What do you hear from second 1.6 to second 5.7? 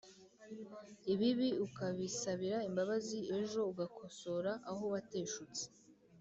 ukabisabira imbabazi, ejo ugakosora aho wateshutse